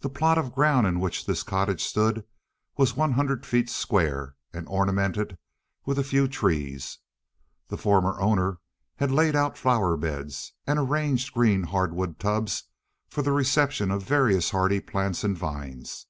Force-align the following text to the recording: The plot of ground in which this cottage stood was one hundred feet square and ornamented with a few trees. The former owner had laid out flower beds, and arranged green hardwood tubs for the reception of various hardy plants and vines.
The 0.00 0.10
plot 0.10 0.36
of 0.36 0.52
ground 0.52 0.84
in 0.88 0.98
which 0.98 1.24
this 1.24 1.44
cottage 1.44 1.84
stood 1.84 2.24
was 2.76 2.96
one 2.96 3.12
hundred 3.12 3.46
feet 3.46 3.70
square 3.70 4.34
and 4.52 4.66
ornamented 4.66 5.38
with 5.84 5.96
a 5.96 6.02
few 6.02 6.26
trees. 6.26 6.98
The 7.68 7.78
former 7.78 8.20
owner 8.20 8.58
had 8.96 9.12
laid 9.12 9.36
out 9.36 9.56
flower 9.56 9.96
beds, 9.96 10.54
and 10.66 10.76
arranged 10.76 11.34
green 11.34 11.62
hardwood 11.62 12.18
tubs 12.18 12.64
for 13.06 13.22
the 13.22 13.30
reception 13.30 13.92
of 13.92 14.02
various 14.02 14.50
hardy 14.50 14.80
plants 14.80 15.22
and 15.22 15.38
vines. 15.38 16.06